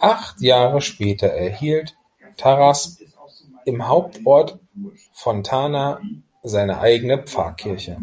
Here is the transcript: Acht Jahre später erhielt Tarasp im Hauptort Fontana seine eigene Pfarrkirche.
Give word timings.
Acht 0.00 0.40
Jahre 0.40 0.80
später 0.80 1.28
erhielt 1.28 1.96
Tarasp 2.36 3.00
im 3.66 3.86
Hauptort 3.86 4.58
Fontana 5.12 6.00
seine 6.42 6.80
eigene 6.80 7.22
Pfarrkirche. 7.22 7.98